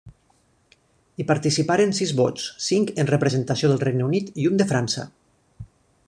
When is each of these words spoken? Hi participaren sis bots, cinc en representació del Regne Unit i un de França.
Hi 1.17 1.25
participaren 1.31 1.93
sis 1.97 2.13
bots, 2.21 2.47
cinc 2.69 2.93
en 3.03 3.11
representació 3.11 3.69
del 3.73 3.83
Regne 3.87 4.09
Unit 4.11 4.33
i 4.45 4.51
un 4.53 4.57
de 4.63 4.67
França. 4.73 5.05